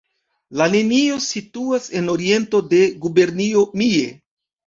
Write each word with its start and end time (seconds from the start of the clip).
La 0.59 0.65
linio 0.75 1.17
situas 1.25 1.85
en 1.99 2.09
oriento 2.15 2.61
de 2.71 2.81
Gubernio 3.05 3.65
Mie. 3.83 4.09